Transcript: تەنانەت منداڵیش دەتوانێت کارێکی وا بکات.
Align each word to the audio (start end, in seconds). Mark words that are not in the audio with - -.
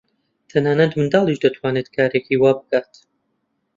تەنانەت 0.51 0.91
منداڵیش 0.97 1.37
دەتوانێت 1.45 1.87
کارێکی 1.95 2.35
وا 2.41 2.51
بکات. 2.59 2.91